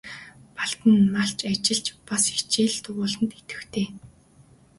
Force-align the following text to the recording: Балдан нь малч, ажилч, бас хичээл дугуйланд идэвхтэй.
Балдан 0.55 0.93
нь 1.01 1.11
малч, 1.15 1.37
ажилч, 1.51 1.85
бас 2.07 2.23
хичээл 2.35 2.75
дугуйланд 2.83 3.31
идэвхтэй. 3.39 3.87